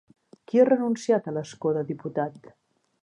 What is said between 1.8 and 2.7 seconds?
diputat?